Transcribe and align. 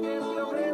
eu, 0.00 0.32
eu, 0.32 0.56
eu. 0.56 0.71